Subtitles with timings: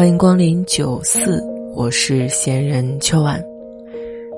[0.00, 1.44] 欢迎光临九四，
[1.74, 3.38] 我是闲人秋晚。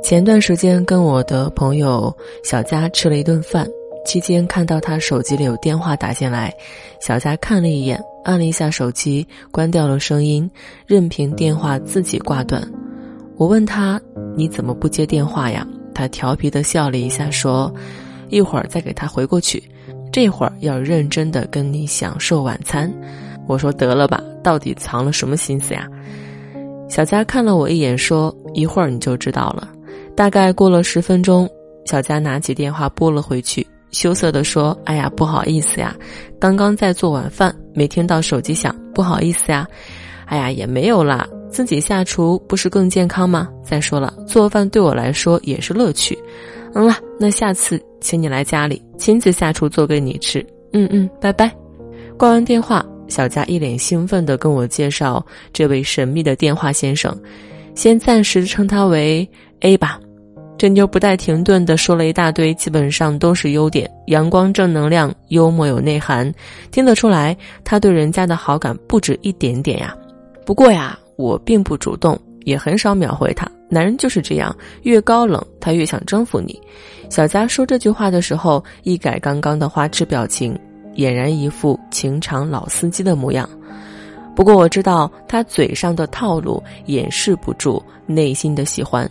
[0.02, 3.64] 前段时间跟我的朋友小佳吃了一顿饭，
[4.04, 6.52] 期间看到他手机里有电话打进来，
[7.00, 10.50] 小佳看了一眼，按了一下手机，关掉了声音，
[10.84, 12.60] 任凭电话自己挂断。
[13.36, 14.00] 我问他
[14.36, 17.72] ：“你怎么不接电话呀？”他调皮的笑了一下，说。
[18.30, 19.62] 一会儿再给他回过去，
[20.10, 22.90] 这会儿要认真的跟你享受晚餐。
[23.46, 25.88] 我说得了吧，到底藏了什么心思呀？
[26.88, 29.68] 小佳看了我一眼，说：“一会儿你就知道了。”
[30.14, 31.48] 大概过了十分钟，
[31.86, 35.96] 小佳拿起电话拨了回去，羞涩的说：“哎呀，不好意思呀，
[36.38, 39.66] 刚刚在做晚饭，没听到手机响，不好意思呀。
[40.26, 43.48] 哎呀，也没有啦，自己下厨不是更健康吗？
[43.64, 46.18] 再说了，做饭对我来说也是乐趣。
[46.74, 50.44] 嗯了，那下次。”请你来家里，亲自下厨做给你吃。
[50.72, 51.48] 嗯嗯，拜拜。
[52.18, 57.14] 挂完电话，小佳一脸兴奋地跟我介绍这位神秘的电话先生，
[57.74, 59.28] 先暂时称他为
[59.60, 60.00] A 吧。
[60.56, 66.32] 这妞不带停顿地说了一大堆，基本上都是优点：阳光、正能量、幽默、有内涵。
[66.70, 69.94] 听得出来，他对人家的好感不止一点点呀。
[70.46, 72.18] 不过呀，我并不主动。
[72.44, 76.60] 也很少秒回他，男人就是这样，越高冷他越想征服你。
[77.08, 80.58] 小佳说这句话的时候，一改刚刚的花痴表情，
[80.94, 83.48] 俨然一副情场老司机的模样。
[84.34, 89.08] 不过我知道他嘴上的套路掩饰不住内心的喜欢，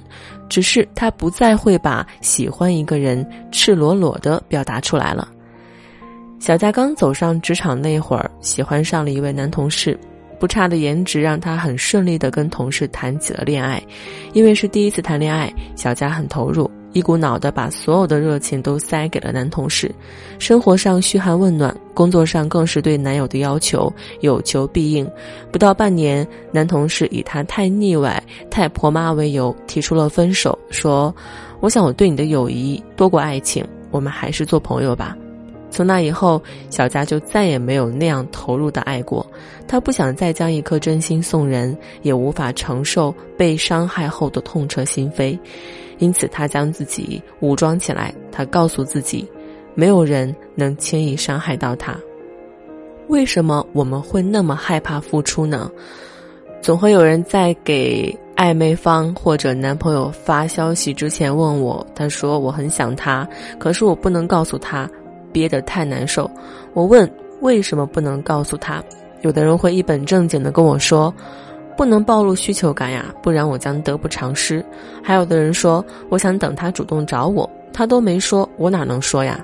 [0.50, 5.28] 只是他不再会把喜欢一个人赤裸裸的表达出来了。
[6.40, 9.98] 小佳刚走上职场那会儿，喜欢上了一位男同事。
[10.40, 13.80] 不差的颜值让他很顺利的跟同事谈起了恋爱，
[14.34, 19.94] 因为是第一次谈恋爱，小佳很投入，一股脑的把所有的热情都塞给了男同事，
[20.40, 25.10] 生活上嘘寒问暖，工作上更是对男友的要求有求必应。
[25.52, 31.16] 不到半年，男同事以他太腻歪、太婆妈为由提出了分手，说
[31.62, 35.16] ：“我想我对你的友谊多过爱情，我们还是做朋友吧。”
[35.74, 39.26] 从那以后，小佳就再也没有那样投入的爱过。
[39.70, 45.40] 她不想再将一颗真心送人，也无法承受被伤害后的痛彻心扉，
[46.02, 48.14] 因此他将自己武装起来。
[48.30, 49.26] 他告诉自己，
[49.74, 51.96] 没有人能轻易伤害到他。
[53.08, 55.72] 为什么我们会那么害怕付出呢？
[56.62, 64.90] 总会有人在给暧昧方或者男朋友发消息之前问我，他说我很想他，可是我不能告诉他。
[65.34, 66.30] 憋得太难受，
[66.74, 68.84] 我问为什么不能告诉他？
[69.22, 71.14] 有的人会一本正经的跟我说，
[71.82, 74.64] 不能暴露需求感呀，不然我将得不偿失。
[75.02, 79.44] 还有的人说，我想等他主动找我，他都没说，我哪能说呀？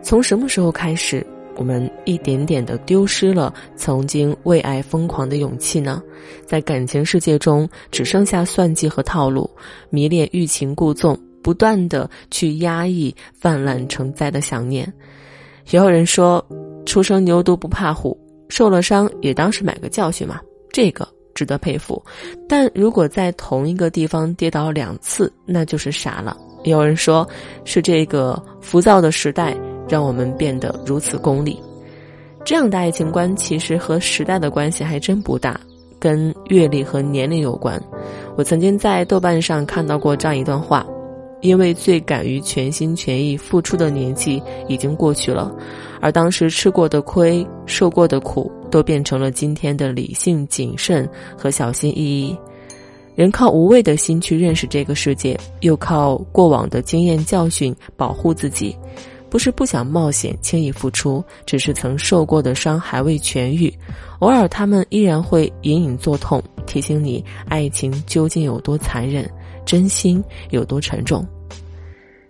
[0.00, 1.26] 从什么时候开始，
[1.56, 6.00] 我们一点点的丢失了曾经为爱疯狂的勇气呢？
[6.46, 9.50] 在感情世界中，只剩下算计和套路，
[9.90, 14.86] 迷恋欲擒故纵，不断的去压抑泛滥成灾的想念。
[15.70, 16.46] 也有人说，
[16.86, 18.16] 初生牛犊不怕虎，
[18.48, 20.40] 受了伤也当是买个教训嘛，
[20.70, 22.02] 这个值得佩服。
[22.48, 26.36] 但如果在同一个地方跌倒两次，那就是傻了。
[26.64, 27.26] 有人说，
[27.64, 29.56] 是这个浮躁的时代
[29.88, 31.58] 让我们变得如此功利。
[32.44, 35.60] 这样的爱情观其实和时代的关系还真不大，
[35.98, 37.82] 跟阅历和年龄有关。
[38.36, 40.86] 我曾经在豆瓣上看到过这样一段话。
[41.40, 45.52] 因为最敢于全心全意付出的年纪已经过去了，
[46.00, 52.36] 而当时吃过的亏、受过的苦，都变成了今天的理性、谨慎和小心翼翼。
[53.14, 58.74] 人靠无畏的心去认识这个世界，又靠过往的经验教训保护自己。
[59.28, 63.72] 不是不想冒险、轻易付出，只是曾受过的伤还未痊愈。
[64.18, 69.30] 偶尔，他们依然会隐隐作痛，提醒你爱情究竟有多残忍。
[69.64, 71.24] 真心有多沉重，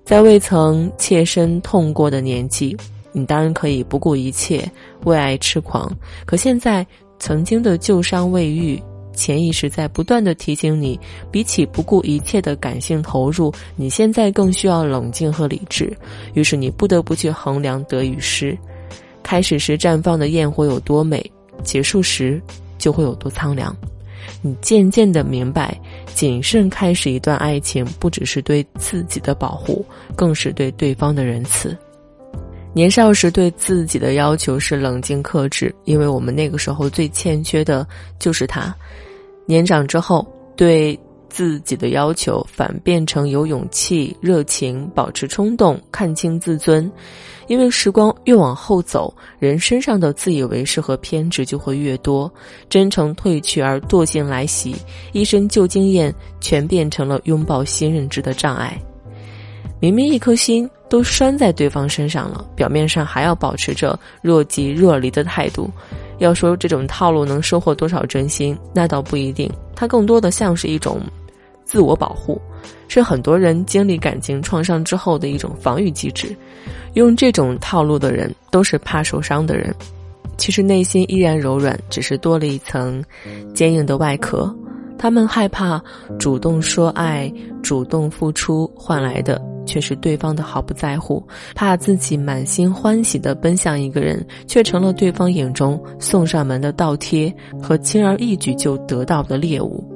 [0.04, 2.76] 在未曾切身痛过的年纪，
[3.12, 4.68] 你当然可以不顾一切
[5.04, 5.90] 为爱痴狂。
[6.24, 6.86] 可现在，
[7.18, 8.82] 曾经的旧伤未愈，
[9.14, 10.98] 潜意识在不断的提醒你：
[11.30, 15.96] 比起不顾一切的感性投入，你现在更需要冷静和理智。
[16.34, 18.56] 于是，你不得不去衡量得与失。
[19.22, 21.24] 开始时绽放的焰火有多美，
[21.62, 22.42] 结束时
[22.78, 23.76] 就会有多苍凉。
[24.40, 25.78] 你渐渐的明白，
[26.14, 29.84] 谨慎开始一段爱情，不只是对自己的保护，
[30.16, 31.76] 更是对对方的仁慈。
[32.74, 37.86] 年少时对自己的要求是冷静克制，因为我们那个时候最欠缺的
[38.18, 38.74] 就是他。
[39.44, 40.26] 年长之后，
[40.56, 40.98] 对
[41.28, 46.90] 自己的要求反变成有勇气、热情、保持冲动、看清自尊。
[47.48, 52.32] 因为时光越往后走，人身上的自以为是和偏执就会越多，
[52.70, 54.74] 真诚褪去而惰性来袭，
[55.12, 58.80] 一身旧经验全变成了拥抱新认知的障碍。
[59.82, 65.68] 明明一颗心都拴在对方身上了，表面上还要保持着若即若离的态度。
[66.18, 69.50] 要说这种套路能收获多少真心，那倒不一定。
[69.74, 71.00] 它更多的像是一种
[71.64, 72.40] 自我保护，
[72.86, 76.32] 是很多人经历感情创伤之后的一种防御机制。
[76.94, 79.74] 用这种套路的人，都是怕受伤的人。
[80.36, 83.04] 其实内心依然柔软，只是多了一层
[83.52, 84.54] 坚硬的外壳。
[84.96, 85.82] 他们害怕
[86.20, 87.28] 主动说爱、
[87.64, 89.42] 主动付出换来的。
[89.66, 91.22] 却是对方的毫不在乎，
[91.54, 99.88] 怕自己满心欢喜的奔向一个人，却成了对方眼中送上门的倒贴和轻而易举就得到的猎物。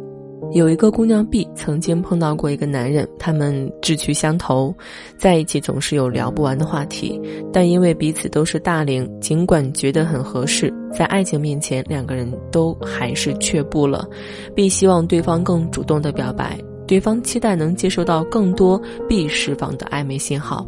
[0.52, 4.72] 有一个姑娘 B 曾经碰到过一个男人，他们志趣相投，
[5.18, 7.20] 在一起总是有聊不完的话题，
[7.52, 14.08] 但因为彼此都是大龄，尽管觉得很合适，在爱情面前，两个人都还是却步了。
[14.54, 16.56] B 希望对方更主动的表白。
[16.86, 20.66] 对方期待能接收到更多必释放的暧昧信号，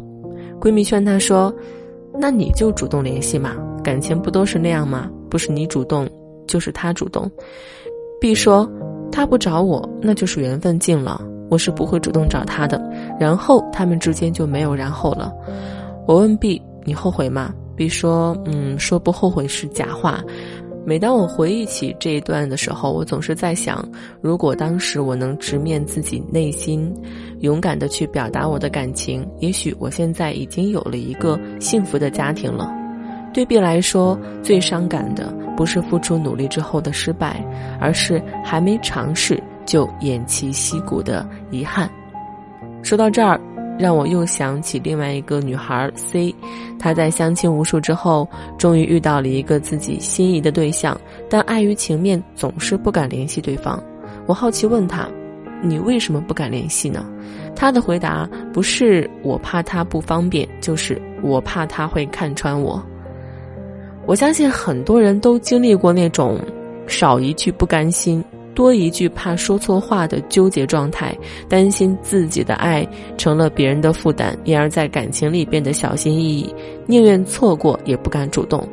[0.59, 1.53] 闺蜜劝她说
[2.19, 5.09] ：“那你就主动联系嘛，感情不都是那样吗？
[5.29, 6.09] 不是你主动，
[6.47, 7.29] 就是他主动。
[8.19, 8.69] ”B 说
[9.11, 12.81] ：“他不找我，那就是缘分尽了，我是不会主动找他的。”
[13.19, 15.31] 然后他们之间就没有然后了。
[16.05, 20.21] 我问 B：“ 你后悔吗？”B 说：“嗯，说不后悔是假话。”
[20.89, 23.87] 每当我回忆起这一段的时候，我总是在想，
[24.21, 26.91] 如果当时我能直面自己内心，
[27.41, 32.73] 勇敢的去表达我的感情，也许我现在已经有了一个幸福的家庭了。
[33.31, 37.39] 对比来说，最伤感的不是付出努力之后的失败，
[37.79, 41.87] 而是还没尝试就偃旗息鼓的遗憾。
[42.81, 43.39] 说到这儿。
[43.79, 46.35] 让我又想起另外一个女孩 C，
[46.77, 48.27] 她在相亲无数之后，
[48.57, 50.99] 终于遇到了一个自己心仪的对象，
[51.29, 53.81] 但碍于情面，总是不敢联系对方。
[54.25, 55.07] 我好奇问她
[55.63, 57.05] ：“你为什么不敢联系呢？”
[57.55, 62.83] 她的回答不是“我怕他不方便”，就是“我怕他会看穿我”。
[64.05, 66.39] 我相信很多人都经历过那种
[66.85, 68.23] 少一句不甘心。
[68.53, 71.17] 多一句怕说错话的纠结状态，
[71.47, 72.87] 担心自己的爱
[73.17, 76.53] 成了别人的负担，因而在感情里变得小心翼翼，
[76.85, 78.67] 宁愿错过也不敢主动。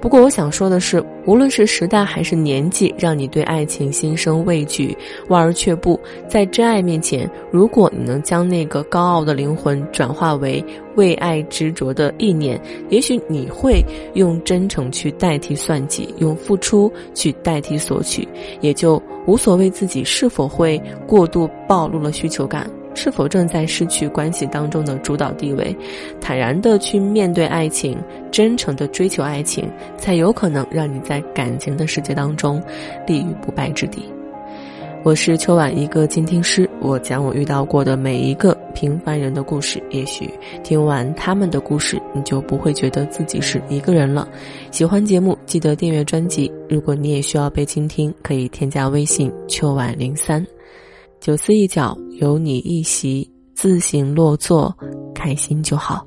[0.00, 4.96] 不过我想说的是，无论是时代还是年纪，让你对爱情心生畏惧、
[5.28, 5.98] 望而却步，
[6.28, 10.64] 在真爱面前，如果你能将那个高傲的灵魂转化为
[10.94, 13.84] 为爱执着的意念，也许你会
[14.14, 18.28] 用真诚去代替算计，用付出去代替索取，
[18.60, 22.70] 也就无所谓自己是否会过度暴露了需求感。
[22.96, 25.76] 是否正在失去关系当中的主导地位？
[26.20, 27.96] 坦然的去面对爱情，
[28.32, 32.60] 真诚的追求爱情，才有可能让你在感情的世界当中
[33.06, 34.02] 立于不败之地。
[35.04, 39.80] 我是秋晚一个倾听师，我讲我遇到过的每一个平凡人的故事。
[39.90, 40.28] 也许
[40.64, 44.26] 听完他们的故事，你就不会觉得自己是一个人了。
[44.72, 46.50] 喜欢节目，记得订阅专辑。
[46.68, 50.44] 如果你也需要被倾听，可以添加微信秋晚零三。
[51.20, 54.74] 九思一角，有你一席，自行落座，
[55.14, 56.06] 开心就好。